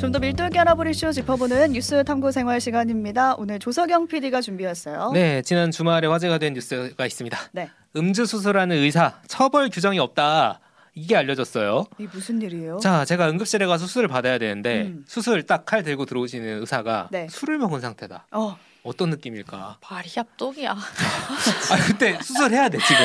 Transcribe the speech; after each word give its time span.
좀 0.00 0.10
더 0.12 0.18
밀도 0.18 0.44
있게 0.44 0.58
알아볼 0.58 0.88
이슈 0.88 1.12
짚어보는 1.12 1.72
뉴스 1.72 2.02
탐구 2.04 2.32
생활 2.32 2.60
시간입니다. 2.60 3.34
오늘 3.36 3.58
조석영 3.58 4.08
PD가 4.08 4.40
준비했어요. 4.40 5.10
네, 5.12 5.42
지난 5.42 5.70
주말에 5.70 6.06
화제가 6.08 6.38
된 6.38 6.54
뉴스가 6.54 7.06
있습니다. 7.06 7.38
네. 7.52 7.70
음주 7.94 8.24
수술하는 8.26 8.76
의사 8.76 9.20
처벌 9.28 9.68
규정이 9.68 9.98
없다. 9.98 10.60
이게 10.94 11.16
알려졌어요. 11.16 11.84
이 11.98 12.08
무슨 12.12 12.42
일이에요? 12.42 12.78
자, 12.78 13.04
제가 13.04 13.28
응급실에 13.30 13.66
가서 13.66 13.86
수술을 13.86 14.08
받아야 14.08 14.38
되는데 14.38 14.82
음. 14.82 15.04
수술 15.06 15.44
딱 15.44 15.64
칼 15.66 15.82
들고 15.84 16.06
들어오시는 16.06 16.60
의사가 16.60 17.08
네. 17.12 17.28
술을 17.30 17.58
먹은 17.58 17.80
상태다. 17.80 18.26
어, 18.32 18.58
어떤 18.82 19.10
느낌일까? 19.10 19.78
발이 19.80 20.08
협독이야. 20.12 20.72
아, 20.72 21.76
그때 21.86 22.18
수술해야 22.22 22.68
돼 22.70 22.78
지금. 22.78 23.04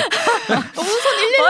우선 0.81 1.04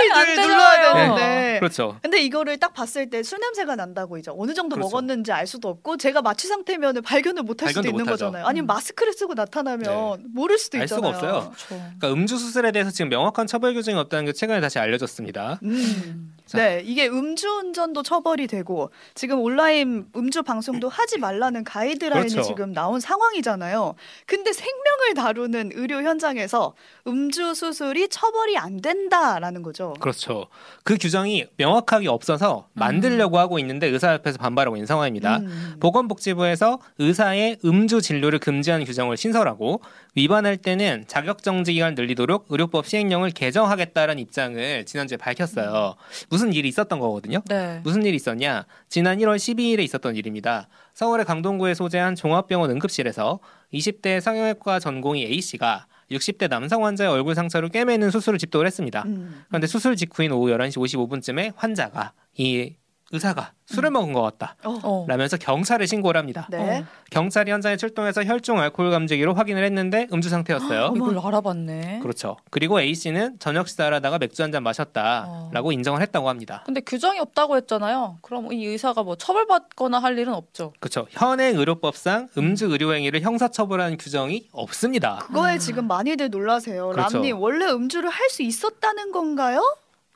말이 0.09 0.31
안 0.31 0.37
112를 0.37 0.47
눌러야. 0.47 0.93
되는데. 0.93 1.59
그렇죠. 1.59 1.97
근데 2.01 2.21
이거를 2.21 2.57
딱 2.57 2.73
봤을 2.73 3.09
때 3.09 3.23
술 3.23 3.39
냄새가 3.39 3.75
난다고 3.75 4.17
이제 4.17 4.31
어느 4.35 4.53
정도 4.53 4.75
그렇죠. 4.75 4.89
먹었는지 4.89 5.31
알 5.31 5.47
수도 5.47 5.69
없고 5.69 5.97
제가 5.97 6.21
마취 6.21 6.47
상태면 6.47 7.01
발견을 7.01 7.43
못할 7.43 7.69
수도 7.69 7.87
있는 7.87 8.03
못하죠. 8.03 8.25
거잖아요. 8.25 8.45
아니면 8.45 8.65
음. 8.65 8.67
마스크를 8.67 9.13
쓰고 9.13 9.33
나타나면 9.33 10.25
모를 10.33 10.57
수도 10.57 10.77
알 10.77 10.83
있잖아요. 10.83 11.13
수가 11.13 11.27
없어요. 11.27 11.49
그렇죠. 11.51 11.67
그러니까 11.97 12.11
음주 12.13 12.37
수술에 12.37 12.71
대해서 12.71 12.91
지금 12.91 13.09
명확한 13.09 13.47
처벌 13.47 13.73
규정이 13.73 13.97
없다는 13.97 14.25
게 14.25 14.33
최근에 14.33 14.59
다시 14.61 14.77
알려졌습니다. 14.79 15.59
음. 15.63 16.34
자. 16.45 16.57
네, 16.57 16.83
이게 16.85 17.07
음주운전도 17.07 18.03
처벌이 18.03 18.45
되고 18.47 18.91
지금 19.15 19.39
온라인 19.39 20.05
음주 20.15 20.43
방송도 20.43 20.89
하지 20.89 21.17
말라는 21.17 21.63
가이드라인이 21.63 22.29
그렇죠. 22.29 22.47
지금 22.47 22.73
나온 22.73 22.99
상황이잖아요. 22.99 23.95
근데 24.27 24.53
생명을 24.53 25.13
다루는 25.15 25.71
의료 25.73 26.03
현장에서 26.03 26.73
음주 27.07 27.55
수술이 27.55 28.09
처벌이 28.09 28.57
안 28.57 28.81
된다라는 28.81 29.63
거죠. 29.63 29.93
그렇죠. 29.99 30.47
그 30.83 30.97
규정이 30.99 31.45
명확하게 31.57 32.07
없어서 32.07 32.67
만들려고 32.73 33.39
하고 33.39 33.57
있는데 33.59 33.87
의사협회에서 33.87 34.37
반발하고 34.37 34.75
있는 34.75 34.85
상황입니다. 34.85 35.37
음. 35.37 35.77
보건복지부에서 35.79 36.79
의사의 36.99 37.57
음주 37.65 38.01
진료를 38.01 38.39
금지하는 38.39 38.85
규정을 38.85 39.17
신설하고 39.17 39.81
위반할 40.15 40.57
때는 40.57 41.05
자격정지 41.07 41.73
기간 41.73 41.95
늘리도록 41.95 42.45
의료법 42.49 42.85
시행령을 42.87 43.31
개정하겠다는 43.31 44.19
입장을 44.19 44.85
지난주에 44.85 45.17
밝혔어요. 45.17 45.95
무슨 46.35 46.53
일이 46.53 46.67
있었던 46.67 46.99
거거든요. 46.99 47.41
네. 47.47 47.79
무슨 47.83 48.03
일이 48.03 48.17
있었냐? 48.17 48.65
지난 48.89 49.19
1월 49.19 49.37
12일에 49.37 49.79
있었던 49.79 50.17
일입니다. 50.17 50.67
서울의 50.93 51.25
강동구에 51.25 51.73
소재한 51.73 52.13
종합병원 52.15 52.71
응급실에서 52.71 53.39
20대 53.73 54.19
성형외과 54.19 54.79
전공의 54.79 55.23
A 55.23 55.39
씨가 55.39 55.87
60대 56.11 56.49
남성 56.49 56.85
환자의 56.85 57.09
얼굴 57.09 57.35
상처를 57.35 57.69
꿰매는 57.69 58.11
수술을 58.11 58.37
집도를 58.37 58.67
했습니다. 58.67 59.03
음. 59.05 59.43
그런데 59.47 59.65
수술 59.65 59.95
직후인 59.95 60.33
오후 60.33 60.49
11시 60.49 60.77
55분쯤에 60.77 61.53
환자가 61.55 62.11
이 62.37 62.75
의사가 63.11 63.51
술을 63.67 63.91
먹은 63.91 64.13
것 64.13 64.21
같다. 64.21 64.55
어. 64.63 64.79
어. 64.83 65.05
라면서 65.07 65.37
경찰에 65.37 65.85
신고를 65.85 66.19
합니다. 66.19 66.47
네. 66.49 66.79
어. 66.79 66.85
경찰이 67.11 67.51
현장에 67.51 67.77
출동해서 67.77 68.23
혈중 68.23 68.59
알코올 68.59 68.89
감지기로 68.91 69.33
확인을 69.35 69.63
했는데 69.63 70.07
음주 70.11 70.29
상태였어요. 70.29 70.93
이걸 70.95 71.17
알아봤네. 71.19 71.99
그렇죠. 72.01 72.37
그리고 72.49 72.79
A 72.81 72.93
씨는 72.95 73.37
저녁 73.39 73.67
식사를 73.67 73.93
하다가 73.95 74.17
맥주 74.17 74.41
한 74.43 74.51
잔 74.51 74.63
마셨다라고 74.63 75.71
인정을 75.71 76.01
했다고 76.01 76.29
합니다. 76.29 76.63
근데 76.65 76.81
규정이 76.81 77.19
없다고 77.19 77.57
했잖아요. 77.57 78.17
그럼 78.21 78.51
이 78.53 78.65
의사가 78.65 79.03
뭐 79.03 79.15
처벌받거나 79.15 79.99
할 79.99 80.17
일은 80.17 80.33
없죠. 80.33 80.73
그렇죠. 80.79 81.07
현행 81.11 81.57
의료법상 81.57 82.29
음주 82.37 82.67
의료 82.71 82.93
행위를 82.93 83.21
형사 83.21 83.47
처벌하는 83.47 83.97
규정이 83.97 84.47
없습니다. 84.51 85.17
그거에 85.27 85.53
아. 85.55 85.57
지금 85.57 85.87
많이들 85.87 86.29
놀라세요. 86.29 86.89
그렇죠. 86.89 87.17
람님 87.17 87.39
원래 87.39 87.65
음주를 87.65 88.09
할 88.09 88.25
수 88.29 88.41
있었다는 88.41 89.11
건가요? 89.11 89.61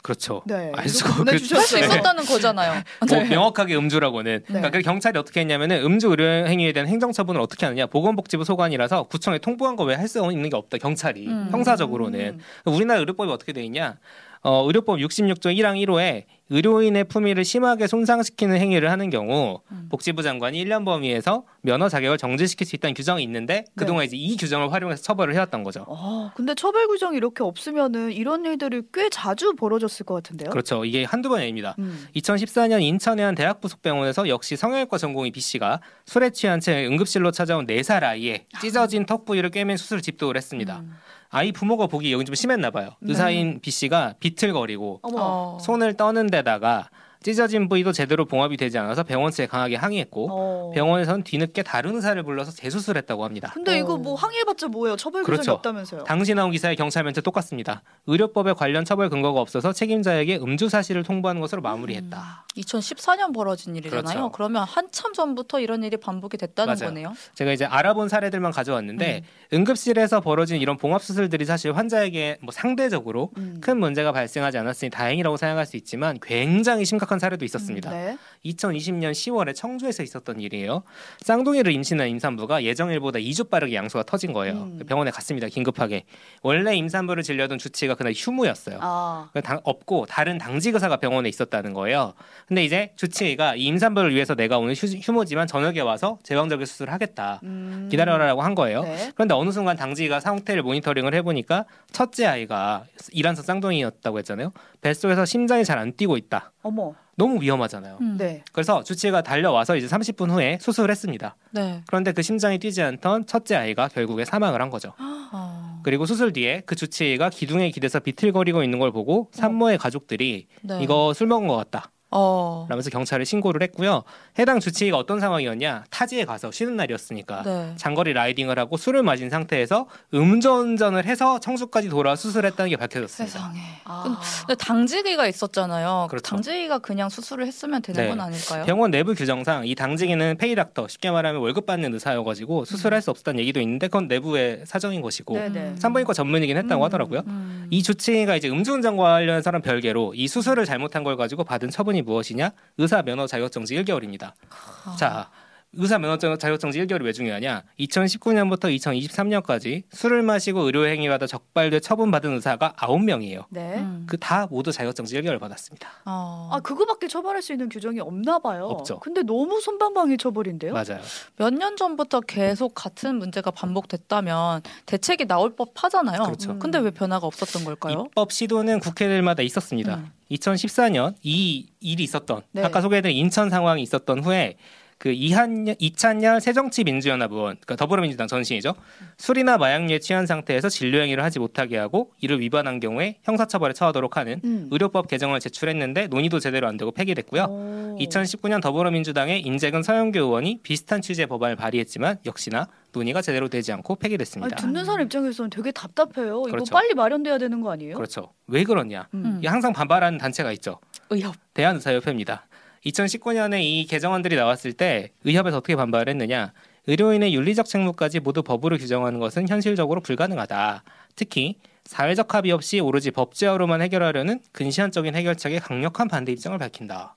그렇죠. 0.01 0.41
네. 0.45 0.71
알 0.75 0.87
수가 0.87 1.21
없- 1.21 1.27
할 1.27 1.37
수. 1.39 1.77
있었다는 1.77 2.23
거잖아요. 2.25 2.81
뭐 3.09 3.17
네. 3.19 3.29
명확하게 3.29 3.75
음주라고는. 3.75 4.43
그러니까 4.47 4.69
그 4.71 4.81
경찰이 4.81 5.17
어떻게 5.19 5.41
했냐면은 5.41 5.83
음주 5.83 6.07
의료 6.09 6.23
행위에 6.47 6.71
대한 6.71 6.87
행정 6.87 7.11
처분을 7.11 7.41
어떻게 7.41 7.65
하느냐. 7.65 7.85
보건복지부 7.85 8.45
소관이라서 8.45 9.03
구청에 9.03 9.39
통보한 9.39 9.75
거 9.75 9.83
왜 9.83 9.95
할 9.95 10.07
수 10.07 10.19
있는 10.31 10.49
게 10.49 10.55
없다. 10.55 10.77
경찰이 10.77 11.27
음. 11.27 11.49
형사적으로는. 11.51 12.39
우리나라 12.65 12.99
의료법이 13.01 13.29
어떻게 13.31 13.51
돼 13.53 13.63
있냐? 13.65 13.97
어, 14.41 14.63
의료법 14.65 14.99
66조 14.99 15.55
1항 15.55 15.85
1호에 15.85 16.23
의료인의 16.51 17.03
품위를 17.05 17.45
심하게 17.45 17.85
손상시키는 17.87 18.57
행위를 18.57 18.89
하는 18.89 19.09
경우 19.09 19.61
음. 19.71 19.87
복지부 19.89 20.23
장관이 20.23 20.63
1년 20.65 20.83
범위에서 20.83 21.43
면허 21.61 21.89
자격을 21.89 22.17
정지시킬 22.17 22.65
수 22.65 22.75
있다는 22.75 22.95
규정이 22.95 23.21
있는데 23.23 23.65
그동안 23.75 24.05
이제 24.05 24.17
이 24.17 24.35
규정을 24.35 24.71
활용해서 24.71 25.03
처벌을 25.03 25.35
해왔던 25.35 25.63
거죠. 25.63 25.85
아, 25.87 26.31
근데 26.35 26.55
처벌 26.55 26.87
규정이 26.87 27.17
이렇게 27.17 27.43
없으면은 27.43 28.11
이런 28.13 28.45
일들이 28.45 28.81
꽤 28.93 29.09
자주 29.09 29.53
벌어졌을 29.53 30.05
것 30.05 30.15
같은데요. 30.15 30.49
그렇죠. 30.49 30.85
이게 30.85 31.03
한두 31.03 31.29
번이 31.29 31.43
아닙니다. 31.43 31.75
음. 31.77 32.07
2014년 32.15 32.81
인천의 32.81 33.25
한 33.25 33.35
대학 33.35 33.61
부 33.61 33.67
속병원에서 33.67 34.27
역시 34.27 34.55
성형외과 34.55 34.97
전공의 34.97 35.31
B 35.31 35.41
씨가 35.41 35.81
술에 36.05 36.31
취한 36.31 36.59
채 36.59 36.85
응급실로 36.87 37.31
찾아온 37.31 37.67
4살 37.67 38.03
아이의 38.03 38.45
찢어진 38.61 39.05
턱 39.05 39.25
부위를 39.25 39.51
꿰맨 39.51 39.77
수술 39.77 40.01
집도를 40.01 40.37
했습니다. 40.37 40.79
음. 40.79 40.93
아이 41.29 41.51
부모가 41.51 41.87
보기 41.87 42.11
여기 42.11 42.25
좀 42.25 42.35
심했나 42.35 42.71
봐요. 42.71 42.95
네. 42.99 43.11
의사인 43.11 43.59
B 43.61 43.71
씨가 43.71 44.15
비틀거리고 44.19 44.99
어머. 45.03 45.17
어. 45.19 45.57
손을 45.61 45.93
떠는 45.93 46.27
데다가 46.27 46.89
찢어진 47.21 47.67
부위도 47.67 47.91
제대로 47.91 48.23
봉합이 48.23 48.55
되지 48.55 48.77
않아서 48.77 49.03
병원 49.03 49.31
측에 49.31 49.45
강하게 49.47 49.75
항의했고 49.75 50.27
어. 50.31 50.71
병원에선 50.73 51.23
뒤늦게 51.23 51.63
다른 51.63 51.95
의사를 51.95 52.21
불러서 52.23 52.51
재수술했다고 52.51 53.25
합니다. 53.25 53.51
근데 53.53 53.77
이거 53.77 53.95
어. 53.95 53.97
뭐 53.97 54.15
항의해봤자 54.15 54.67
뭐예요? 54.67 54.95
처벌 54.95 55.23
규정이 55.23 55.35
그렇죠. 55.35 55.51
없다면서요? 55.53 56.05
당시 56.05 56.33
나온 56.33 56.51
기사의 56.51 56.77
경찰 56.77 57.03
멘트 57.03 57.21
똑같습니다. 57.21 57.83
의료법에 58.07 58.53
관련 58.53 58.85
처벌 58.85 59.09
근거가 59.09 59.41
없어서 59.41 59.73
책임자에게 59.73 60.37
음주 60.37 60.69
사실을 60.69 61.03
통보하는 61.03 61.41
것으로 61.41 61.61
마무리했다. 61.61 62.45
2014년 62.55 63.33
벌어진 63.33 63.75
일이잖아요. 63.75 64.03
그렇죠. 64.03 64.31
그러면 64.31 64.63
한참 64.63 65.11
전부터 65.11 65.59
이런 65.59 65.83
일이 65.83 65.97
반복이 65.97 66.37
됐다는 66.37 66.73
맞아요. 66.75 66.89
거네요. 66.89 67.13
제가 67.35 67.51
이제 67.51 67.65
알아본 67.65 68.07
사례들만 68.07 68.53
가져왔는데 68.53 69.23
응급실에서 69.53 70.21
벌어진 70.21 70.61
이런 70.61 70.77
봉합 70.77 71.03
수술들이 71.03 71.43
사실 71.45 71.75
환자에게 71.75 72.37
뭐 72.41 72.51
상대적으로 72.51 73.31
음. 73.37 73.57
큰 73.61 73.77
문제가 73.77 74.13
발생하지 74.13 74.57
않았으니 74.57 74.89
다행이라고 74.89 75.35
생각할 75.35 75.65
수 75.65 75.75
있지만 75.75 76.17
굉장히 76.21 76.85
심각 76.85 77.08
한 77.11 77.19
사례도 77.19 77.43
있었습니다. 77.45 77.89
네. 77.91 78.17
2020년 78.45 79.11
10월에 79.11 79.55
청주에서 79.55 80.03
있었던 80.03 80.39
일이에요. 80.39 80.83
쌍둥이를 81.21 81.71
임신한 81.71 82.07
임산부가 82.09 82.63
예정일보다 82.63 83.19
2주 83.19 83.49
빠르게 83.49 83.75
양수가 83.75 84.03
터진 84.03 84.33
거예요. 84.33 84.53
음. 84.53 84.79
병원에 84.87 85.11
갔습니다. 85.11 85.47
긴급하게. 85.47 86.05
원래 86.41 86.75
임산부를 86.75 87.23
진료하던 87.23 87.57
주치의가 87.57 87.95
그날 87.95 88.13
휴무였어요. 88.15 88.77
아. 88.81 89.29
그 89.33 89.41
당- 89.41 89.59
없고 89.63 90.05
다른 90.05 90.37
당직 90.37 90.73
의사가 90.75 90.97
병원에 90.97 91.29
있었다는 91.29 91.73
거예요. 91.73 92.13
근데 92.47 92.63
이제 92.63 92.91
주치의가 92.95 93.55
이 93.55 93.63
임산부를 93.65 94.13
위해서 94.13 94.35
내가 94.35 94.57
오늘 94.57 94.73
휴, 94.73 94.87
휴무지만 94.87 95.47
저녁에 95.47 95.79
와서 95.81 96.17
제왕절개 96.23 96.65
수술을 96.65 96.93
하겠다. 96.93 97.39
음. 97.43 97.87
기다려라라고 97.91 98.41
한 98.41 98.55
거예요. 98.55 98.83
네. 98.83 99.11
그런데 99.15 99.33
어느 99.35 99.51
순간 99.51 99.75
당직이가 99.75 100.19
상태를 100.19 100.63
모니터링을 100.63 101.13
해보니까 101.15 101.65
첫째 101.91 102.25
아이가 102.25 102.85
이란서 103.11 103.41
쌍둥이였다고 103.43 104.17
했잖아요. 104.19 104.51
뱃속에서 104.81 105.25
심장이 105.25 105.63
잘 105.65 105.79
안 105.79 105.93
뛰고 105.95 106.17
있다. 106.17 106.51
어머. 106.61 106.93
너무 107.19 107.41
위험하잖아요. 107.41 107.97
음. 108.01 108.15
네. 108.17 108.43
그래서 108.53 108.81
주치의가 108.81 109.21
달려와서 109.21 109.75
이제 109.75 109.87
30분 109.87 110.31
후에 110.31 110.57
수술을 110.61 110.89
했습니다. 110.89 111.35
네. 111.51 111.83
그런데 111.85 112.13
그 112.13 112.21
심장이 112.21 112.57
뛰지 112.57 112.81
않던 112.81 113.27
첫째 113.27 113.55
아이가 113.55 113.89
결국에 113.89 114.23
사망을 114.23 114.61
한 114.61 114.69
거죠. 114.69 114.93
어. 114.97 115.81
그리고 115.83 116.05
수술 116.05 116.31
뒤에 116.31 116.63
그 116.65 116.75
주치의가 116.75 117.29
기둥에 117.29 117.71
기대서 117.71 117.99
비틀거리고 117.99 118.63
있는 118.63 118.79
걸 118.79 118.91
보고 118.91 119.27
산모의 119.33 119.77
가족들이 119.77 120.47
네. 120.61 120.79
이거 120.81 121.13
술 121.13 121.27
먹은 121.27 121.47
것 121.47 121.57
같다. 121.57 121.91
어. 122.11 122.65
라면서 122.69 122.89
경찰에 122.89 123.23
신고를 123.23 123.61
했고요. 123.63 124.03
해당 124.39 124.59
주치의가 124.59 124.97
어떤 124.97 125.19
상황이었냐? 125.19 125.83
타지에 125.89 126.25
가서 126.25 126.51
쉬는 126.51 126.75
날이었으니까 126.75 127.43
네. 127.43 127.73
장거리 127.75 128.13
라이딩을 128.13 128.57
하고 128.57 128.77
술을 128.77 129.03
마신 129.03 129.29
상태에서 129.29 129.87
음주운전을 130.13 131.05
해서 131.05 131.39
청주까지 131.39 131.89
돌아 131.89 132.15
수술했다는 132.15 132.69
게 132.69 132.77
밝혀졌습니다. 132.77 133.31
세상에. 133.31 133.59
아. 133.85 134.19
근데 134.47 134.55
당직이가 134.55 135.27
있었잖아요. 135.27 136.07
그 136.07 136.11
그렇죠. 136.11 136.35
당직이가 136.35 136.79
그냥 136.79 137.09
수술을 137.09 137.45
했으면 137.45 137.81
되는 137.81 138.03
네. 138.03 138.09
건 138.09 138.19
아닐까요? 138.21 138.65
병원 138.65 138.91
내부 138.91 139.13
규정상 139.13 139.67
이 139.67 139.75
당직에는 139.75 140.37
페이닥터 140.37 140.87
쉽게 140.87 141.11
말하면 141.11 141.41
월급 141.41 141.65
받는 141.65 141.93
의사여가지고 141.93 142.65
수술할 142.65 143.01
수 143.01 143.11
없었다는 143.11 143.39
얘기도 143.39 143.59
있는데 143.61 143.87
그건 143.87 144.07
내부의 144.07 144.63
사정인 144.65 145.01
것이고 145.01 145.35
네네. 145.35 145.75
산부인과 145.77 146.13
전문이긴 146.13 146.57
했다고 146.57 146.81
음. 146.81 146.85
하더라고요. 146.85 147.21
음. 147.27 147.67
이 147.69 147.83
주치의가 147.83 148.35
이제 148.35 148.49
음주운전 148.49 148.97
관련해서는 148.97 149.61
별개로 149.61 150.13
이 150.15 150.27
수술을 150.27 150.65
잘못한 150.65 151.03
걸 151.03 151.15
가지고 151.15 151.43
받은 151.43 151.69
처분이 151.69 151.98
무엇이냐? 152.01 152.51
의사 152.77 153.01
면허 153.01 153.27
자격정지 153.27 153.75
1개월입니다. 153.75 154.33
아. 154.49 154.95
자, 154.97 155.29
의사 155.73 155.99
면허 155.99 156.17
자격정지 156.17 156.79
1개월이 156.79 157.03
왜 157.03 157.13
중요하냐? 157.13 157.63
2019년부터 157.79 158.75
2023년까지 158.75 159.83
술을 159.91 160.23
마시고 160.23 160.61
의료 160.61 160.87
행위하다 160.87 161.27
적발돼 161.27 161.79
처분받은 161.81 162.33
의사가 162.33 162.73
9명이에요. 162.75 163.45
네. 163.49 163.75
음. 163.77 164.05
그다 164.09 164.47
모두 164.49 164.71
자격정지 164.71 165.15
1개월 165.21 165.39
받았습니다. 165.39 165.87
어. 166.05 166.49
아 166.51 166.59
그거밖에 166.61 167.07
처벌할 167.07 167.43
수 167.43 167.51
있는 167.51 167.69
규정이 167.69 167.99
없나 167.99 168.39
봐요. 168.39 168.65
없죠. 168.65 168.99
근데 168.99 169.21
너무 169.21 169.61
손방망이 169.61 170.17
처벌인데요. 170.17 170.73
맞아요. 170.73 170.99
몇 171.37 171.53
년 171.59 171.75
전부터 171.75 172.21
계속 172.21 172.73
같은 172.73 173.15
문제가 173.17 173.51
반복됐다면 173.51 174.61
대책이 174.87 175.25
나올 175.25 175.55
법하잖아요. 175.55 176.23
그렇죠. 176.23 176.51
음. 176.51 176.59
근데 176.59 176.79
왜 176.79 176.89
변화가 176.89 177.27
없었던 177.27 177.63
걸까요? 177.65 178.05
입법 178.07 178.31
시도는 178.31 178.79
국회들마다 178.79 179.43
있었습니다. 179.43 179.95
음. 179.97 180.11
2014년 180.31 181.13
이 181.21 181.67
일이 181.79 182.03
있었던 182.03 182.41
네. 182.53 182.63
아까 182.63 182.81
소개해드린 182.81 183.15
인천 183.17 183.49
상황이 183.49 183.81
있었던 183.83 184.23
후에 184.23 184.57
그 184.99 185.11
이한 185.11 185.75
이찬열 185.79 186.41
새정치민주연합의원, 186.41 187.55
그러니까 187.61 187.77
더불어민주당 187.77 188.27
전신이죠. 188.27 188.75
술이나 189.17 189.57
마약류에 189.57 189.99
취한 189.99 190.27
상태에서 190.27 190.67
진료 190.67 190.99
행위를 190.99 191.23
하지 191.23 191.39
못하게 191.39 191.77
하고 191.77 192.11
이를 192.19 192.41
위반한 192.41 192.81
경우에 192.81 193.17
형사처벌에 193.23 193.71
처하도록 193.71 194.17
하는 194.17 194.41
음. 194.43 194.67
의료법 194.69 195.07
개정을 195.07 195.39
제출했는데 195.39 196.07
논의도 196.07 196.39
제대로 196.39 196.67
안 196.67 196.75
되고 196.75 196.91
폐기됐고요. 196.91 197.43
오. 197.43 197.97
2019년 197.97 198.61
더불어민주당의 198.61 199.41
인재근 199.41 199.83
서영교 199.83 200.19
의원이 200.19 200.59
비슷한 200.63 201.01
취지의 201.01 201.27
법안을 201.27 201.55
발의했지만 201.55 202.17
역시나 202.25 202.67
논의가 202.91 203.21
제대로 203.21 203.47
되지 203.47 203.71
않고 203.71 203.93
아니, 203.93 203.99
폐기됐습니다. 203.99 204.57
듣는 204.57 204.83
사람 204.83 205.01
입장에서는 205.05 205.49
되게 205.49 205.71
답답해요. 205.71 206.41
이거 206.41 206.51
그렇죠. 206.51 206.73
빨리 206.73 206.93
마련돼야 206.93 207.37
되는 207.37 207.61
거 207.61 207.71
아니에요? 207.71 207.95
그렇죠. 207.95 208.33
왜 208.47 208.65
그러냐? 208.65 209.07
음. 209.13 209.41
항상 209.45 209.71
반발하는 209.71 210.17
단체가 210.17 210.51
있죠. 210.51 210.79
의협. 211.09 211.35
대한의사협회입니다. 211.53 212.48
2019년에 212.85 213.61
이 213.61 213.85
개정안들이 213.85 214.35
나왔을 214.35 214.73
때 214.73 215.11
의협에서 215.23 215.57
어떻게 215.57 215.75
반발을 215.75 216.11
했느냐? 216.11 216.53
의료인의 216.87 217.35
윤리적 217.35 217.65
책무까지 217.65 218.19
모두 218.19 218.41
법으로 218.41 218.77
규정하는 218.77 219.19
것은 219.19 219.47
현실적으로 219.47 220.01
불가능하다. 220.01 220.83
특히 221.15 221.57
사회적 221.85 222.33
합의 222.33 222.51
없이 222.51 222.79
오로지 222.79 223.11
법제화로만 223.11 223.81
해결하려는 223.81 224.39
근시안적인 224.51 225.15
해결책에 225.15 225.59
강력한 225.59 226.07
반대 226.07 226.31
입장을 226.31 226.57
밝힌다. 226.57 227.15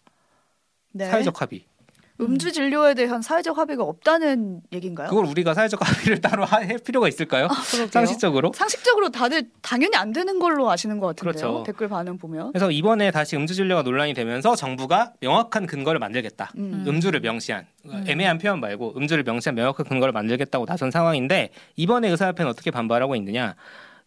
네. 0.92 1.06
사회적 1.06 1.40
합의. 1.40 1.64
음주 2.22 2.52
진료에 2.52 2.94
대한 2.94 3.20
사회적 3.22 3.58
합의가 3.58 3.82
없다는 3.84 4.60
얘기인가요? 4.72 5.08
그걸 5.08 5.24
우리가 5.26 5.54
사회적 5.54 5.80
합의를 5.86 6.20
따로 6.20 6.44
하- 6.44 6.58
할 6.62 6.78
필요가 6.78 7.08
있을까요? 7.08 7.48
그러게요. 7.48 7.88
상식적으로? 7.90 8.52
상식적으로 8.54 9.10
다들 9.10 9.44
당연히 9.60 9.96
안 9.96 10.12
되는 10.12 10.38
걸로 10.38 10.70
아시는 10.70 10.98
것 10.98 11.08
같은데요. 11.08 11.32
그렇죠. 11.32 11.62
댓글 11.64 11.88
반응 11.88 12.18
보면. 12.18 12.52
그래서 12.52 12.70
이번에 12.70 13.10
다시 13.10 13.36
음주 13.36 13.54
진료가 13.54 13.82
논란이 13.82 14.14
되면서 14.14 14.54
정부가 14.54 15.12
명확한 15.20 15.66
근거를 15.66 15.98
만들겠다. 15.98 16.50
음. 16.56 16.84
음. 16.86 17.00
주를 17.00 17.20
명시한 17.20 17.66
음. 17.86 18.04
애매한 18.06 18.38
표현 18.38 18.60
말고 18.60 18.94
음주를 18.96 19.24
명시한 19.24 19.54
명확한 19.56 19.86
근거를 19.86 20.12
만들겠다고 20.12 20.66
나선 20.66 20.90
상황인데 20.90 21.50
이번에 21.76 22.08
의사협회는 22.10 22.48
어떻게 22.50 22.70
반발하고 22.70 23.16
있느냐? 23.16 23.56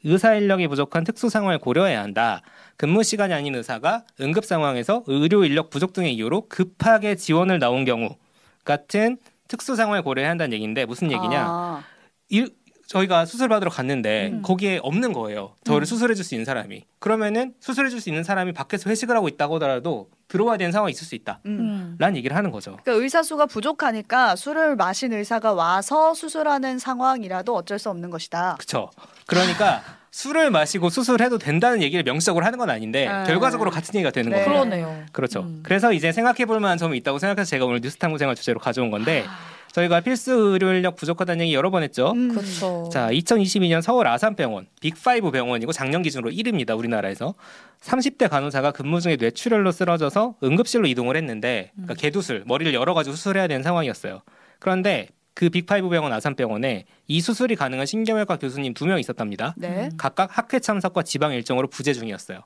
의사 0.06 0.36
인력이 0.36 0.68
부족한 0.68 1.04
특수 1.04 1.30
상황을 1.30 1.58
고려해야 1.58 2.02
한다. 2.02 2.42
근무 2.78 3.04
시간이 3.04 3.34
아닌 3.34 3.56
의사가 3.56 4.04
응급 4.22 4.46
상황에서 4.46 5.04
의료 5.08 5.44
인력 5.44 5.70
부족 5.72 5.94
등의 5.94 6.14
이유로 6.14 6.48
급하게 6.48 7.16
지원을 7.16 7.58
나온 7.60 7.86
경우 7.86 8.16
같은 8.64 9.18
특수 9.48 9.76
상황을 9.76 10.04
고려해야 10.04 10.30
한다는 10.30 10.54
얘기인데 10.54 10.86
무슨 10.86 11.12
얘기냐? 11.12 11.46
아, 11.48 11.84
이- 12.30 12.48
저희가 12.88 13.26
수술 13.26 13.48
받으러 13.50 13.72
갔는데 13.72 14.30
음. 14.32 14.42
거기에 14.44 14.80
없는 14.84 15.12
거예요. 15.12 15.56
저를 15.64 15.82
음. 15.82 15.86
수술해 15.86 16.14
줄 16.14 16.24
수 16.24 16.36
있는 16.36 16.46
사람이. 16.46 16.86
그러면은 17.00 17.56
수술해 17.60 17.90
줄 17.90 18.00
수 18.00 18.10
있는 18.10 18.24
사람이 18.24 18.54
밖에서 18.54 18.92
회식을 18.92 19.16
하고 19.16 19.28
있다고 19.28 19.56
하더라도 19.56 20.10
들어와야 20.28 20.58
되는 20.58 20.72
상황이 20.72 20.92
있을 20.92 21.08
수 21.08 21.16
있다. 21.16 21.40
음. 21.48 21.60
음. 21.60 21.96
라는 21.98 22.16
얘기를 22.16 22.38
하는 22.38 22.52
거죠. 22.52 22.78
그러니까 22.84 23.04
의사 23.04 23.24
수가 23.24 23.48
부족하니까 23.48 24.36
술을 24.36 24.76
마신 24.76 25.14
의사가 25.14 25.54
와서 25.54 26.14
수술하는 26.14 26.78
상황이라도 26.78 27.56
어쩔 27.56 27.80
수 27.80 27.90
없는 27.90 28.12
것이다. 28.12 28.58
그렇죠. 28.60 28.92
그러니까 29.28 29.84
술을 30.12 30.50
마시고 30.50 30.90
수술해도 30.90 31.38
된다는 31.38 31.82
얘기를 31.82 32.04
명시적으로 32.04 32.46
하는 32.46 32.58
건 32.58 32.70
아닌데 32.70 33.06
아. 33.06 33.26
결과적으로 33.26 33.70
같은 33.70 33.96
얘기가 33.96 34.12
되는 34.12 34.32
네. 34.32 34.38
거죠. 34.40 34.50
그러네요. 34.50 35.04
그렇죠. 35.12 35.42
음. 35.42 35.60
그래서 35.62 35.92
이제 35.92 36.14
생각해 36.14 36.46
볼 36.46 36.60
만한 36.62 36.78
점이 36.78 36.98
있다고 37.00 37.20
생각해서 37.20 37.50
제가 37.50 37.66
오늘 37.66 37.82
뉴스 37.82 37.98
탐구 37.98 38.18
생활 38.18 38.36
주제로 38.36 38.60
가져온 38.60 38.92
건데 38.92 39.26
아. 39.28 39.56
저희가 39.74 40.00
필수 40.00 40.32
의료 40.32 40.72
인력 40.72 40.96
부족하다는 40.96 41.44
얘기 41.44 41.54
여러 41.54 41.70
번 41.70 41.84
했죠. 41.84 42.14
음. 42.16 42.30
그렇죠. 42.30 42.90
자, 42.94 43.10
2022년 43.10 43.82
서울 43.82 44.08
아산병원 44.08 44.68
빅5 44.82 45.34
병원이고 45.34 45.74
작년 45.74 46.02
기준으로 46.02 46.32
1위입니다. 46.32 46.78
우리나라에서 46.78 47.34
30대 47.82 48.30
간호사가 48.30 48.72
근무 48.72 49.02
중에 49.02 49.18
뇌출혈로 49.18 49.74
쓰러져서 49.74 50.36
응급실로 50.42 50.88
이동을 50.88 51.18
했는데 51.18 51.72
그러니까 51.74 51.94
음. 51.94 51.96
개두술 51.98 52.44
머리를 52.48 52.74
열어가지고 52.74 53.18
수술해야 53.18 53.48
되는 53.48 53.64
상황이었어요. 53.64 54.22
그런데 54.60 55.10
그 55.36 55.50
빅5 55.50 55.90
병원 55.92 56.12
아산병원에 56.14 56.86
이 57.08 57.22
수술이 57.22 57.56
가능한 57.56 57.86
신경외과 57.86 58.38
교수님 58.38 58.74
두 58.74 58.86
명 58.86 59.00
있었답니다. 59.00 59.54
네. 59.58 59.90
음. 59.92 59.98
각각 59.98 60.36
학회 60.38 60.60
참석과 60.60 61.04
지방 61.04 61.34
일정으로 61.34 61.68
부재 61.68 61.94
중이었어요. 61.94 62.40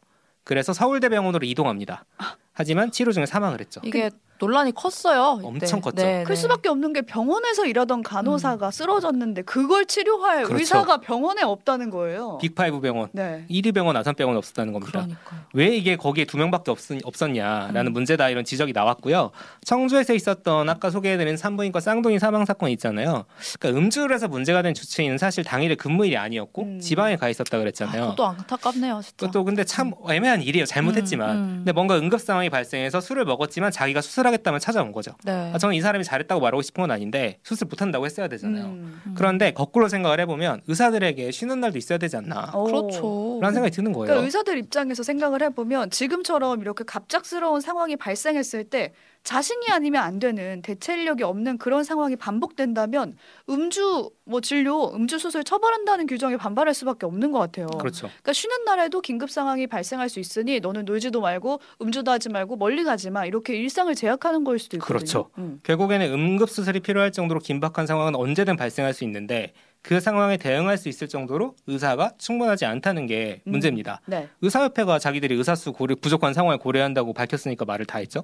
그래서 0.44 0.74
서울대병원으로 0.74 1.46
이동합니다. 1.46 2.06
하지만 2.54 2.92
치료 2.92 3.12
중에 3.12 3.26
사망을 3.28 3.60
했죠. 3.60 3.80
이게 3.84 4.10
논란이 4.40 4.74
컸어요. 4.74 5.38
이때. 5.40 5.48
엄청 5.48 5.82
컸죠. 5.82 6.02
네, 6.02 6.24
클 6.24 6.36
네. 6.36 6.42
수밖에 6.42 6.70
없는 6.70 6.94
게 6.94 7.02
병원에서 7.02 7.66
일하던 7.66 8.04
간호사가 8.04 8.72
쓰러졌는데 8.72 9.42
그걸 9.44 9.86
치료할 9.86 10.44
그렇죠. 10.44 10.60
의사가 10.60 10.98
병원에 11.02 11.44
없다는 11.44 11.90
거예요. 11.90 12.40
빅5 12.42 12.82
병원, 12.82 13.10
네. 13.12 13.46
1위 13.50 13.74
병원 13.74 13.98
아산병원 13.98 14.38
없었다는 14.38 14.72
겁니다. 14.72 14.92
그러니까요. 15.02 15.40
왜 15.54 15.76
이게 15.76 15.98
거기에 15.98 16.26
두 16.26 16.38
명밖에 16.38 16.72
없, 16.72 16.80
없었냐라는 17.04 17.88
음. 17.88 17.94
문제다 17.94 18.30
이런 18.30 18.46
지적이 18.46 18.72
나왔고요. 18.72 19.32
청주에서 19.66 20.14
있었던 20.14 20.70
아까 20.70 20.90
소개해드린 20.90 21.36
산부인과 21.36 21.82
쌍둥이 21.82 22.18
사망 22.20 22.46
사건 22.46 22.70
있잖아요. 22.72 23.26
그러니까 23.60 23.80
음주를 23.80 24.16
해서 24.16 24.30
문제가 24.30 24.62
된 24.62 24.74
주치의는 24.74 25.18
사실 25.18 25.44
당일에 25.44 25.76
근무일이 25.76 26.16
아니었고 26.16 26.62
음. 26.64 26.80
지방에 26.80 27.18
가 27.18 27.28
있었다 27.28 27.58
아, 27.58 27.60
그랬잖아요. 27.60 28.02
그것도 28.02 28.26
안타깝네요, 28.26 29.02
진짜. 29.04 29.16
그것도 29.18 29.44
근데 29.44 29.66
참 29.66 29.92
애매한 30.10 30.42
일이에요. 30.42 30.66
잘못했지만. 30.66 31.30
음, 31.30 31.36
음. 31.36 31.56
근데 31.58 31.74
뭔가 31.74 31.98
응급 31.98 32.22
상황이 32.22 32.50
발생해서 32.50 33.02
술을 33.02 33.26
먹었지만 33.26 33.72
자기가 33.72 34.00
수술 34.02 34.28
하겠다면 34.30 34.60
찾아온 34.60 34.92
거죠. 34.92 35.12
네. 35.24 35.52
아, 35.54 35.58
저는 35.58 35.76
이 35.76 35.82
사람이 35.82 36.04
잘했다고 36.04 36.42
말하고 36.42 36.62
싶은 36.62 36.82
건 36.82 36.92
아닌데 36.92 37.40
수술 37.44 37.68
못한다고 37.68 38.06
했어야 38.06 38.28
되잖아요. 38.28 38.66
음. 38.66 39.02
음. 39.06 39.14
그런데 39.18 39.52
거꾸로 39.52 39.88
생각을 39.90 40.20
해보면 40.22 40.62
의사들에게 40.68 41.32
쉬는 41.32 41.60
날도 41.60 41.78
있어야 41.78 41.98
되지 41.98 42.18
않나. 42.18 42.52
오. 42.56 42.64
그렇죠. 42.64 43.40
라는 43.42 43.54
생각이 43.56 43.76
드는 43.76 43.92
거예요. 43.92 44.06
그러니까 44.06 44.26
의사들 44.26 44.58
입장에서 44.58 45.04
생각을 45.04 45.42
해보면 45.44 45.90
지금처럼 45.90 46.62
이렇게 46.62 46.84
갑작스러운 46.86 47.62
상황이 47.62 47.96
발생했을 47.96 48.64
때 48.64 48.94
자신이 49.30 49.68
아니면 49.70 50.02
안 50.02 50.18
되는 50.18 50.64
대체 50.64 50.96
인력이 50.96 51.22
없는 51.22 51.60
그런 51.60 51.84
상황이 51.84 52.16
반복된다면 52.16 53.16
음주 53.48 54.10
뭐 54.26 54.42
진료, 54.42 54.92
음주 54.96 55.20
수술 55.20 55.44
처벌한다는 55.44 56.08
규정에 56.08 56.36
반발할 56.36 56.74
수밖에 56.74 57.06
없는 57.06 57.32
것 57.32 57.38
같아요. 57.38 57.68
그렇죠. 57.68 58.08
그러니까 58.08 58.34
쉬는 58.34 58.66
날에도 58.66 59.02
긴급 59.02 59.30
상황이 59.30 59.68
발생할 59.68 60.10
수 60.10 60.20
있으니 60.20 60.60
너는 60.60 60.86
놀지도 60.86 61.22
말고 61.22 61.62
음주도 61.80 62.10
하지 62.10 62.30
말고 62.30 62.56
멀리 62.56 62.84
가지 62.84 63.12
마 63.12 63.24
이렇게 63.24 63.56
일상을 63.56 63.94
제약하는 63.94 64.44
거일 64.44 64.58
수도 64.58 64.78
있거든요. 64.78 64.98
그렇죠. 64.98 65.30
음. 65.38 65.60
결국에는 65.62 66.12
응급 66.12 66.50
수술이 66.50 66.80
필요할 66.80 67.12
정도로 67.12 67.40
긴박한 67.40 67.86
상황은 67.86 68.16
언제든 68.16 68.56
발생할 68.56 68.96
수 68.96 69.04
있는데 69.04 69.54
그 69.84 70.00
상황에 70.00 70.38
대응할 70.38 70.80
수 70.80 70.90
있을 70.90 71.08
정도로 71.08 71.56
의사가 71.68 72.14
충분하지 72.18 72.66
않다는 72.66 73.06
게 73.06 73.44
음. 73.46 73.52
문제입니다. 73.52 74.02
네. 74.08 74.28
의사협회가 74.42 74.98
자기들이 74.98 75.36
의사수 75.36 75.74
고려, 75.74 75.94
부족한 75.94 76.34
상황을 76.34 76.58
고려한다고 76.58 77.14
밝혔으니까 77.14 77.66
말을 77.66 77.86
다 77.86 78.00
했죠. 78.00 78.24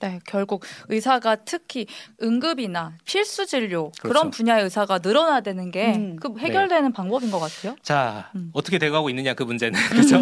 네, 0.00 0.20
결국 0.26 0.64
의사가 0.88 1.36
특히 1.44 1.86
응급이나 2.22 2.92
필수 3.04 3.46
진료 3.46 3.90
그런 4.00 4.22
그렇죠. 4.22 4.30
분야의 4.30 4.64
의사가 4.64 5.00
늘어나야 5.02 5.40
되는 5.40 5.70
게 5.70 5.94
음. 5.94 6.16
그 6.20 6.34
해결되는 6.38 6.92
방법인 6.92 7.30
것 7.30 7.40
같아요. 7.40 7.74
자, 7.82 8.30
음. 8.36 8.50
어떻게 8.52 8.78
돼가고 8.78 9.10
있느냐 9.10 9.34
그 9.34 9.42
문제는 9.42 9.78
그렇죠. 9.90 10.18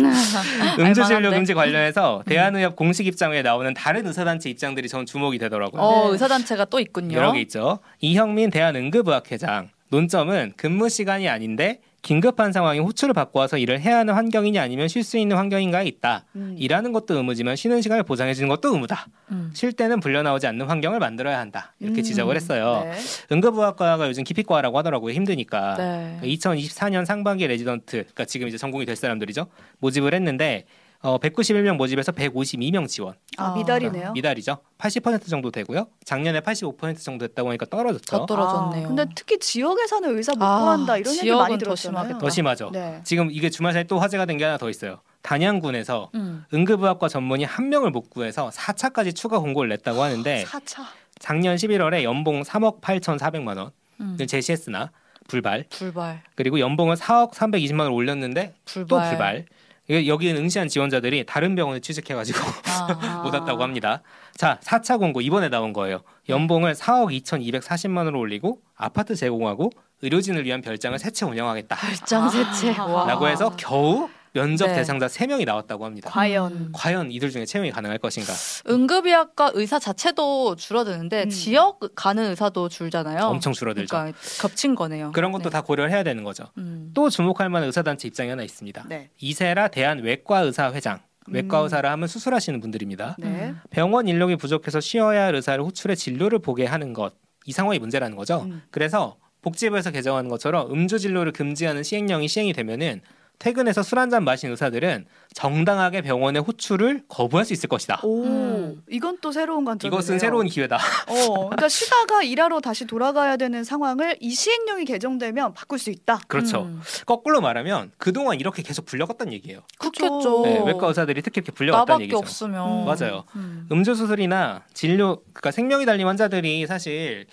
음주. 0.78 1.04
진료 1.04 1.30
금지 1.30 1.52
관련해서 1.54 2.22
대한의협 2.26 2.74
공식 2.74 3.06
입장에 3.06 3.42
나오는 3.42 3.72
다른 3.74 4.06
의사단체 4.06 4.48
입장들이 4.48 4.88
전 4.88 5.04
주목이 5.04 5.38
되더라고요. 5.38 5.82
어, 5.82 6.06
네. 6.06 6.12
의사단체가 6.12 6.64
또 6.66 6.80
있군요. 6.80 7.16
여러 7.16 7.32
개 7.32 7.40
있죠. 7.40 7.80
이형민 8.00 8.50
대한응급의학회장 8.50 9.68
논점은 9.88 10.54
근무 10.56 10.88
시간이 10.88 11.28
아닌데 11.28 11.80
긴급한 12.06 12.52
상황에 12.52 12.78
호출을 12.78 13.14
받고 13.14 13.40
와서 13.40 13.58
일을 13.58 13.80
해야 13.80 13.98
하는 13.98 14.14
환경이냐 14.14 14.62
아니면 14.62 14.86
쉴 14.86 15.02
수 15.02 15.18
있는 15.18 15.36
환경인가에 15.36 15.86
있다. 15.86 16.24
음. 16.36 16.54
일하는 16.56 16.92
것도 16.92 17.16
의무지만 17.16 17.56
쉬는 17.56 17.82
시간을 17.82 18.04
보장해 18.04 18.32
주는 18.32 18.48
것도 18.48 18.72
의무다. 18.74 19.08
음. 19.32 19.50
쉴 19.54 19.72
때는 19.72 19.98
불려 19.98 20.22
나오지 20.22 20.46
않는 20.46 20.66
환경을 20.66 21.00
만들어야 21.00 21.40
한다. 21.40 21.74
이렇게 21.80 22.02
음. 22.02 22.04
지적을 22.04 22.36
했어요. 22.36 22.82
네. 22.84 22.92
응급의학과가 23.32 24.06
요즘 24.06 24.22
기피과라고 24.22 24.78
하더라고요. 24.78 25.14
힘드니까. 25.14 25.74
네. 25.78 26.20
2024년 26.22 27.04
상반기 27.04 27.44
레지던트, 27.48 27.90
그러니까 27.90 28.24
지금 28.24 28.46
이제 28.46 28.56
전공의 28.56 28.86
될 28.86 28.94
사람들이죠. 28.94 29.48
모집을 29.80 30.14
했는데 30.14 30.66
어, 31.02 31.18
191명 31.18 31.76
모집에서 31.76 32.10
152명 32.12 32.88
지원. 32.88 33.14
아, 33.36 33.52
아, 33.52 33.54
미달이네요. 33.54 34.12
미달이죠. 34.12 34.58
80% 34.78 35.28
정도 35.28 35.50
되고요. 35.50 35.86
작년에 36.04 36.40
85% 36.40 36.98
정도 37.00 37.26
됐다고 37.28 37.48
하니까 37.50 37.66
떨어졌죠. 37.66 38.04
더 38.04 38.26
떨어졌네요. 38.26 38.84
아, 38.84 38.88
근데 38.88 39.04
특히 39.14 39.38
지역에 39.38 39.86
사는 39.86 40.16
의사 40.16 40.32
못 40.34 40.42
아, 40.44 40.58
구한다 40.60 40.96
이런 40.96 41.14
얘기 41.16 41.30
많이 41.30 41.54
더 41.58 41.58
들었잖아요. 41.74 42.18
더 42.18 42.30
심하죠. 42.30 42.70
네. 42.72 43.00
지금 43.04 43.28
이게 43.30 43.50
주말 43.50 43.72
사이 43.72 43.84
또 43.84 43.98
화제가 43.98 44.24
된 44.26 44.36
게 44.36 44.44
하나 44.44 44.58
더 44.58 44.68
있어요. 44.68 45.00
단양군에서 45.22 46.10
음. 46.14 46.44
응급의학과 46.52 47.08
전문의 47.08 47.46
한 47.46 47.68
명을 47.68 47.90
못 47.90 48.10
구해서 48.10 48.50
4차까지 48.50 49.14
추가 49.14 49.38
공고를 49.38 49.68
냈다고 49.70 50.02
하는데 50.02 50.44
4차. 50.48 50.82
작년 51.18 51.56
11월에 51.56 52.02
연봉 52.02 52.42
3억 52.42 52.80
8,400만 52.80 53.48
원을 53.48 53.66
음. 54.00 54.16
제시했으나 54.26 54.90
불발. 55.28 55.64
불발. 55.70 56.22
그리고 56.34 56.60
연봉을 56.60 56.96
4억 56.96 57.32
320만 57.32 57.80
원 57.80 57.92
올렸는데 57.92 58.54
불발. 58.64 58.86
또 59.04 59.08
불발. 59.08 59.46
여기는 59.88 60.36
응시한 60.42 60.68
지원자들이 60.68 61.24
다른 61.26 61.54
병원에 61.54 61.80
취직해가지고 61.80 62.38
아. 62.66 63.22
못 63.24 63.32
왔다고 63.34 63.62
합니다. 63.62 64.02
자, 64.36 64.58
4차 64.62 64.98
공고 64.98 65.20
이번에 65.20 65.48
나온 65.48 65.72
거예요. 65.72 66.02
연봉을 66.28 66.74
4억 66.74 67.10
2,240만 67.22 67.98
원으로 67.98 68.18
올리고 68.18 68.60
아파트 68.76 69.14
제공하고 69.14 69.70
의료진을 70.02 70.44
위한 70.44 70.60
별장을 70.60 70.98
세채 70.98 71.24
운영하겠다. 71.26 71.76
별장 71.76 72.28
세채. 72.28 72.74
아. 72.78 72.84
와. 72.84 73.06
라고 73.06 73.28
해서 73.28 73.54
겨우 73.56 74.08
면접 74.36 74.66
네. 74.66 74.74
대상자 74.74 75.06
3명이 75.06 75.46
나왔다고 75.46 75.86
합니다. 75.86 76.10
과연 76.10 76.52
음. 76.52 76.68
과연 76.74 77.10
이들 77.10 77.30
중에 77.30 77.46
채용이 77.46 77.70
가능할 77.70 77.96
것인가? 77.98 78.34
응급의학과 78.68 79.52
의사 79.54 79.78
자체도 79.78 80.56
줄어드는데 80.56 81.24
음. 81.24 81.30
지역 81.30 81.80
가는 81.94 82.22
의사도 82.30 82.68
줄잖아요. 82.68 83.24
엄청 83.24 83.54
줄어들죠. 83.54 83.88
그러니까 83.88 84.18
겹친 84.40 84.74
거네요. 84.74 85.12
그런 85.12 85.32
것도 85.32 85.44
네. 85.44 85.50
다 85.50 85.62
고려를 85.62 85.90
해야 85.90 86.02
되는 86.02 86.22
거죠. 86.22 86.44
음. 86.58 86.90
또 86.92 87.08
주목할 87.08 87.48
만한 87.48 87.68
의사단체 87.68 88.08
입장이 88.08 88.28
하나 88.28 88.42
있습니다. 88.42 88.84
네. 88.88 89.08
이세라 89.18 89.68
대한 89.68 90.00
외과 90.00 90.40
의사 90.40 90.70
회장. 90.72 91.00
외과 91.28 91.60
음. 91.60 91.64
의사를 91.64 91.88
하면 91.90 92.06
수술하시는 92.06 92.60
분들입니다. 92.60 93.16
네. 93.18 93.26
음. 93.26 93.60
병원 93.70 94.06
인력이 94.06 94.36
부족해서 94.36 94.80
쉬어야 94.80 95.24
할 95.24 95.34
의사를 95.34 95.62
호출해 95.64 95.94
진료를 95.94 96.40
보게 96.40 96.66
하는 96.66 96.92
것. 96.92 97.14
이 97.46 97.52
상황이 97.52 97.78
문제라는 97.78 98.16
거죠. 98.16 98.42
음. 98.42 98.62
그래서 98.70 99.16
복지부에서 99.40 99.92
개정하는 99.92 100.28
것처럼 100.28 100.70
음주 100.72 100.98
진료를 100.98 101.32
금지하는 101.32 101.82
시행령이 101.82 102.28
시행이 102.28 102.52
되면은 102.52 103.00
퇴근해서 103.38 103.82
술 103.82 103.98
한 103.98 104.10
잔 104.10 104.24
마신 104.24 104.50
의사들은 104.50 105.06
정당하게 105.34 106.00
병원의 106.02 106.42
호출을 106.42 107.02
거부할 107.08 107.44
수 107.44 107.52
있을 107.52 107.68
것이다. 107.68 108.00
오, 108.02 108.24
음. 108.24 108.82
이건 108.88 109.18
또 109.20 109.30
새로운 109.32 109.64
관점이네요. 109.64 109.94
이것은 109.98 110.18
새로운 110.18 110.46
기회다. 110.46 110.76
어, 110.76 111.34
그러니까 111.48 111.68
쉬다가 111.68 112.22
일하러 112.22 112.60
다시 112.60 112.86
돌아가야 112.86 113.36
되는 113.36 113.62
상황을 113.62 114.16
이 114.20 114.30
시행령이 114.30 114.84
개정되면 114.86 115.52
바꿀 115.54 115.78
수 115.78 115.90
있다. 115.90 116.20
그렇죠. 116.28 116.62
음. 116.62 116.80
거꾸로 117.04 117.40
말하면 117.40 117.92
그동안 117.98 118.40
이렇게 118.40 118.62
계속 118.62 118.86
불려갔다는 118.86 119.32
얘기예요. 119.34 119.60
그렇겠죠. 119.78 120.42
네, 120.44 120.62
외과 120.64 120.86
의사들이 120.88 121.20
특히 121.22 121.40
이렇게 121.40 121.52
불려갔다는 121.52 121.86
나밖에 121.86 122.04
얘기죠. 122.04 122.18
없으면 122.18 122.80
음. 122.80 122.84
맞아요. 122.86 123.24
음. 123.36 123.66
음주 123.70 123.94
수술이나 123.94 124.62
진료, 124.72 125.16
그러니까 125.34 125.50
생명이 125.50 125.84
달린 125.84 126.06
환자들이 126.06 126.66
사실 126.66 127.26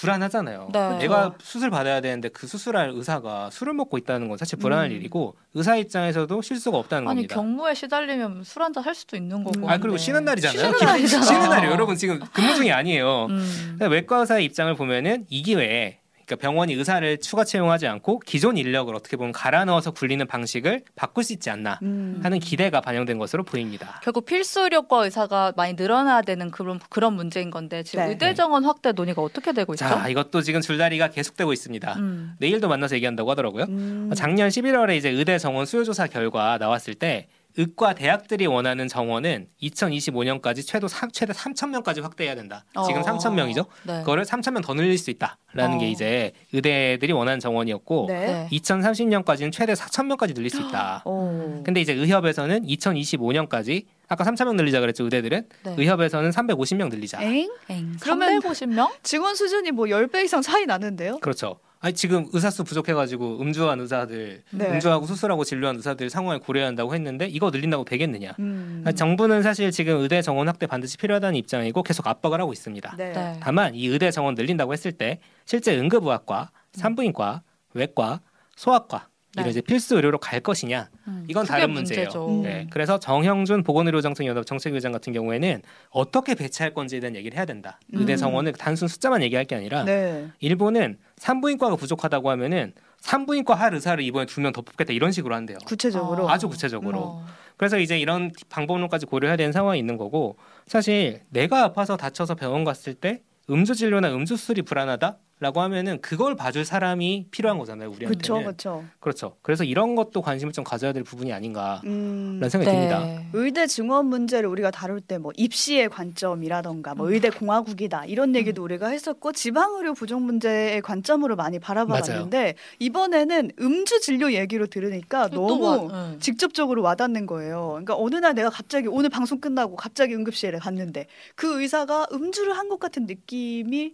불안하잖아요. 0.00 0.70
네. 0.72 0.98
내가 0.98 1.34
수술 1.40 1.70
받아야 1.70 2.00
되는데 2.00 2.28
그 2.28 2.46
수술할 2.46 2.90
의사가 2.94 3.50
술을 3.50 3.72
먹고 3.74 3.96
있다는 3.98 4.28
건 4.28 4.36
사실 4.38 4.58
불안할 4.58 4.90
음. 4.90 4.92
일이고 4.96 5.36
의사 5.54 5.76
입장에서도 5.76 6.42
실수가 6.42 6.76
없다는 6.78 7.08
아니 7.08 7.16
겁니다. 7.22 7.34
경무에 7.36 7.74
시달리면 7.74 8.42
술 8.44 8.62
한잔 8.62 8.84
할 8.84 8.94
수도 8.94 9.16
있는 9.16 9.42
거고. 9.44 9.60
음. 9.60 9.68
아 9.68 9.78
그리고. 9.78 9.96
쉬는 9.96 10.24
날이잖아요. 10.24 10.58
쉬는 10.58 10.78
날이잖아. 10.86 11.24
쉬는 11.24 11.48
날이에요. 11.48 11.72
여러분 11.72 11.96
지금 11.96 12.20
근무 12.32 12.54
중이 12.54 12.72
아니에요. 12.72 13.26
음. 13.30 13.76
근데 13.78 13.86
외과 13.86 14.18
의사의 14.18 14.44
입장을 14.44 14.74
보면은 14.74 15.26
이 15.30 15.42
기회에 15.42 16.00
그러니까 16.26 16.36
병원이 16.36 16.72
의사를 16.74 17.18
추가 17.18 17.44
채용하지 17.44 17.86
않고 17.86 18.20
기존 18.20 18.56
인력을 18.56 18.94
어떻게 18.94 19.16
보면 19.16 19.32
갈아 19.32 19.64
넣어서 19.64 19.90
굴리는 19.90 20.26
방식을 20.26 20.82
바꿀 20.96 21.24
수 21.24 21.32
있지 21.32 21.50
않나 21.50 21.78
음. 21.82 22.20
하는 22.22 22.38
기대가 22.38 22.80
반영된 22.80 23.18
것으로 23.18 23.44
보입니다. 23.44 24.00
결국 24.02 24.24
필수 24.24 24.62
의료과 24.62 25.04
의사가 25.04 25.52
많이 25.56 25.74
늘어나야 25.74 26.22
되는 26.22 26.50
그런 26.50 26.80
그런 26.88 27.14
문제인 27.14 27.50
건데 27.50 27.82
지금 27.82 28.04
네. 28.04 28.10
의대 28.10 28.34
정원 28.34 28.64
확대 28.64 28.92
논의가 28.92 29.22
어떻게 29.22 29.52
되고 29.52 29.74
있죠? 29.74 29.86
자 29.86 30.08
이것도 30.08 30.42
지금 30.42 30.60
줄다리가 30.60 31.08
계속되고 31.08 31.52
있습니다. 31.52 31.94
음. 31.98 32.34
내일도 32.38 32.68
만나서 32.68 32.96
얘기한다고 32.96 33.30
하더라고요. 33.30 33.64
음. 33.68 34.10
작년 34.14 34.48
11월에 34.48 34.96
이제 34.96 35.10
의대 35.10 35.38
정원 35.38 35.66
수요조사 35.66 36.06
결과 36.06 36.58
나왔을 36.58 36.94
때 36.94 37.28
의과 37.56 37.94
대학들이 37.94 38.46
원하는 38.46 38.88
정원은 38.88 39.46
2025년까지 39.62 40.66
최소 40.66 40.88
3, 40.88 41.10
최대 41.12 41.32
3천 41.32 41.68
명까지 41.70 42.00
확대해야 42.00 42.34
된다. 42.34 42.64
지금 42.86 43.00
어. 43.02 43.04
3천 43.04 43.34
명이죠. 43.34 43.66
네. 43.84 44.00
그거를 44.00 44.24
3천 44.24 44.52
명 44.52 44.62
더 44.64 44.72
늘릴 44.74 44.96
수 44.98 45.10
있다라는 45.10 45.76
어. 45.76 45.78
게 45.78 45.90
이제 45.90 46.32
의대들이 46.52 47.12
원하는 47.12 47.38
정원이었고 47.38 48.06
네. 48.08 48.26
네. 48.26 48.48
2030년까지는 48.50 49.52
최대 49.52 49.74
4천 49.74 50.06
명까지 50.06 50.34
늘릴 50.34 50.50
수 50.50 50.60
있다. 50.60 51.02
오. 51.04 51.62
근데 51.64 51.80
이제 51.80 51.92
의협에서는 51.92 52.64
2025년까지 52.66 53.84
아까 54.08 54.24
3천 54.24 54.44
명 54.44 54.56
늘리자 54.56 54.80
그랬죠 54.80 55.04
의대들은 55.04 55.48
네. 55.64 55.74
의협에서는 55.78 56.30
350명 56.30 56.90
늘리자. 56.90 57.22
엥? 57.22 57.48
엥, 57.70 57.96
그러면- 58.00 58.40
350명? 58.40 58.90
직원 59.02 59.34
수준이 59.34 59.70
뭐 59.72 59.86
10배 59.86 60.24
이상 60.24 60.42
차이 60.42 60.66
나는데요? 60.66 61.18
그렇죠. 61.18 61.58
아니 61.80 61.92
지금 61.94 62.26
의사 62.32 62.48
수 62.48 62.64
부족해가지고 62.64 63.40
음주한 63.42 63.78
의사들, 63.78 64.42
네. 64.52 64.70
음주하고 64.72 65.04
수술하고 65.04 65.44
진료한 65.44 65.76
의사들 65.76 66.08
상황을 66.08 66.38
고려한다고 66.40 66.94
했는데 66.94 67.26
이거 67.26 67.50
늘린다고 67.50 67.84
되겠느냐? 67.84 68.32
음. 68.38 68.82
아니, 68.86 68.96
정부는 68.96 69.42
사실 69.42 69.70
지금 69.70 69.98
의대 70.00 70.22
정원 70.22 70.48
확대 70.48 70.66
반드시 70.66 70.96
필요하다는 70.96 71.36
입장이고 71.36 71.82
계속 71.82 72.06
압박을 72.06 72.40
하고 72.40 72.54
있습니다. 72.54 72.94
네. 72.96 73.12
네. 73.12 73.36
다만 73.42 73.74
이 73.74 73.86
의대 73.86 74.10
정원 74.10 74.34
늘린다고 74.34 74.72
했을 74.72 74.92
때 74.92 75.20
실제 75.44 75.76
응급의학과, 75.78 76.50
산부인과, 76.72 77.42
외과, 77.74 78.20
소아과 78.56 79.08
이런 79.34 79.44
네. 79.46 79.50
이제 79.50 79.60
필수 79.60 79.96
의료로 79.96 80.18
갈 80.18 80.40
것이냐? 80.40 80.88
음, 81.08 81.24
이건 81.28 81.44
다른 81.46 81.70
문제예요. 81.70 82.04
문제죠. 82.04 82.28
음. 82.28 82.42
네, 82.42 82.66
그래서 82.70 82.98
정형준 82.98 83.62
보건의료정책연합 83.64 84.46
정책위원장 84.46 84.92
같은 84.92 85.12
경우에는 85.12 85.62
어떻게 85.90 86.34
배치할 86.34 86.72
건지에 86.74 87.00
대한 87.00 87.16
얘기를 87.16 87.36
해야 87.36 87.44
된다. 87.44 87.78
의대 87.92 88.14
음. 88.14 88.16
정원을 88.16 88.52
단순 88.52 88.86
숫자만 88.88 89.22
얘기할 89.22 89.44
게 89.44 89.56
아니라 89.56 89.84
네. 89.84 90.28
일본은 90.40 90.98
산부인과가 91.16 91.76
부족하다고 91.76 92.30
하면은 92.30 92.72
산부인과 93.00 93.54
할 93.54 93.74
의사를 93.74 94.02
이번에 94.02 94.24
두 94.26 94.40
명 94.40 94.52
더 94.52 94.62
뽑겠다 94.62 94.92
이런 94.92 95.10
식으로 95.12 95.34
한대요. 95.34 95.58
구체적으로. 95.66 96.24
어. 96.26 96.30
아주 96.30 96.48
구체적으로. 96.48 96.98
어. 97.00 97.26
그래서 97.56 97.78
이제 97.78 97.98
이런 97.98 98.30
방법론까지 98.48 99.06
고려해야 99.06 99.36
되는 99.36 99.52
상황이 99.52 99.78
있는 99.78 99.96
거고 99.96 100.36
사실 100.66 101.22
내가 101.30 101.62
아파서 101.64 101.96
다쳐서 101.96 102.34
병원 102.34 102.64
갔을 102.64 102.94
때 102.94 103.22
음주 103.50 103.74
진료나 103.74 104.14
음주 104.14 104.36
수술이 104.36 104.62
불안하다 104.62 105.18
라고 105.40 105.60
하면은 105.62 106.00
그걸 106.00 106.36
봐줄 106.36 106.64
사람이 106.64 107.26
필요한 107.32 107.58
거잖아요 107.58 107.88
우리한테는 107.90 108.18
그렇죠, 108.18 108.34
그렇죠. 108.38 108.84
그렇죠 109.00 109.36
그래서 109.42 109.64
이런 109.64 109.96
것도 109.96 110.22
관심을 110.22 110.52
좀 110.52 110.62
가져야 110.64 110.92
될 110.92 111.02
부분이 111.02 111.32
아닌가라는 111.32 111.80
음. 111.90 112.40
생각이 112.48 112.64
듭니다 112.70 113.00
네. 113.00 113.26
의대 113.32 113.66
증원 113.66 114.06
문제를 114.06 114.48
우리가 114.48 114.70
다룰 114.70 115.00
때 115.00 115.18
뭐 115.18 115.32
입시의 115.36 115.88
관점이라던가 115.88 116.92
음. 116.92 116.96
뭐 116.98 117.10
의대 117.12 117.30
공화국이다 117.30 118.04
이런 118.06 118.34
얘기도 118.36 118.62
우리가 118.62 118.88
했었고 118.88 119.32
지방 119.32 119.74
의료 119.76 119.92
부족 119.92 120.22
문제의 120.22 120.80
관점으로 120.82 121.34
많이 121.36 121.58
바라봤는데 121.58 122.54
이번에는 122.78 123.50
음주 123.60 124.00
진료 124.00 124.32
얘기로 124.32 124.66
들으니까 124.68 125.28
또 125.28 125.46
너무 125.48 125.64
와- 125.64 126.10
응. 126.12 126.18
직접적으로 126.20 126.82
와닿는 126.82 127.26
거예요. 127.26 127.68
그러니까 127.70 127.96
어느 127.96 128.14
날 128.16 128.34
내가 128.34 128.50
갑자기 128.50 128.86
오늘 128.88 129.10
방송 129.10 129.40
끝나고 129.40 129.74
갑자기 129.76 130.14
응급실에 130.14 130.58
갔는데 130.58 131.06
그 131.34 131.60
의사가 131.60 132.06
음주를 132.12 132.56
한 132.56 132.64
것 132.68 132.78
같은 132.80 133.04
느낌이 133.06 133.92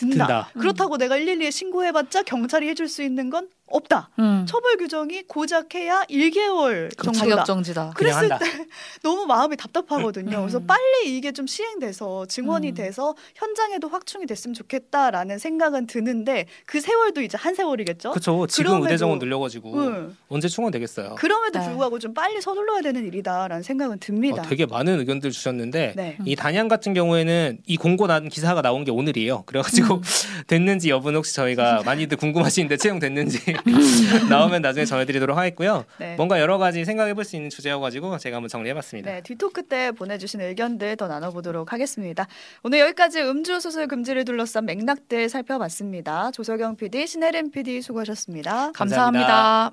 든다. 0.00 0.26
든다. 0.26 0.50
그렇다고 0.58 0.96
내가 0.96 1.16
112에 1.18 1.50
신고해봤자 1.50 2.22
경찰이 2.22 2.68
해줄 2.68 2.88
수 2.88 3.02
있는 3.02 3.30
건 3.30 3.48
없다. 3.70 4.10
음. 4.18 4.44
처벌 4.48 4.76
규정이 4.76 5.22
고작 5.28 5.74
해야 5.74 6.02
1개월 6.10 6.90
그 6.96 7.04
정도다. 7.04 7.26
자격정지다. 7.26 7.90
그랬을. 7.96 8.28
때 8.28 8.36
너무 9.02 9.26
마음이 9.26 9.56
답답하거든요. 9.56 10.38
음. 10.38 10.42
그래서 10.42 10.58
빨리 10.60 11.16
이게 11.16 11.32
좀 11.32 11.46
시행돼서 11.46 12.26
증언이 12.26 12.70
음. 12.70 12.74
돼서 12.74 13.14
현장에도 13.36 13.88
확충이 13.88 14.26
됐으면 14.26 14.54
좋겠다라는 14.54 15.38
생각은 15.38 15.86
드는데 15.86 16.46
그 16.66 16.80
세월도 16.80 17.22
이제 17.22 17.38
한 17.38 17.54
세월이겠죠. 17.54 18.10
그렇죠 18.10 18.46
지금 18.48 18.72
그럼에도- 18.72 18.82
의대 18.84 18.96
정원 18.96 19.18
늘려가지고 19.18 19.74
응. 19.78 20.16
언제 20.28 20.48
충원되겠어요 20.48 21.14
그럼에도 21.16 21.58
네. 21.60 21.64
불구하고 21.66 21.98
좀 21.98 22.12
빨리 22.14 22.40
서둘러야 22.40 22.80
되는 22.82 23.06
일이다라는 23.06 23.62
생각은 23.62 23.98
듭니다. 24.00 24.42
어, 24.42 24.46
되게 24.46 24.66
많은 24.66 24.98
의견들 24.98 25.30
주셨는데 25.30 25.92
네. 25.96 26.18
이 26.24 26.34
단양 26.36 26.68
같은 26.68 26.92
경우에는 26.94 27.58
이 27.66 27.76
공고 27.76 28.06
난 28.06 28.28
기사가 28.28 28.62
나온 28.62 28.84
게 28.84 28.90
오늘이에요. 28.90 29.44
그래가지고 29.46 29.94
음. 29.96 30.02
됐는지 30.48 30.90
여부는 30.90 31.18
혹시 31.18 31.34
저희가 31.34 31.82
많이들 31.86 32.16
궁금하시는데 32.18 32.76
채용됐는지 32.76 33.38
나오면 34.30 34.62
나중에 34.62 34.84
전해드리도록 34.84 35.36
하겠고요. 35.36 35.84
네. 35.98 36.16
뭔가 36.16 36.40
여러 36.40 36.58
가지 36.58 36.84
생각해볼 36.84 37.24
수 37.24 37.36
있는 37.36 37.50
주제여 37.50 37.80
가지고 37.80 38.18
제가 38.18 38.36
한번 38.36 38.48
정리해봤습니다. 38.48 39.10
네, 39.10 39.20
뒤토크 39.22 39.64
때 39.64 39.92
보내주신 39.92 40.40
의견들 40.40 40.96
더 40.96 41.08
나눠보도록 41.08 41.72
하겠습니다. 41.72 42.26
오늘 42.62 42.80
여기까지 42.80 43.20
음주 43.20 43.60
수술 43.60 43.86
금지를 43.86 44.24
둘러싼 44.24 44.66
맥락들 44.66 45.28
살펴봤습니다. 45.28 46.30
조석영 46.32 46.76
PD, 46.76 47.06
신혜림 47.06 47.50
PD 47.50 47.82
수고하셨습니다. 47.82 48.72
감사합니다. 48.72 49.26
감사합니다. 49.26 49.72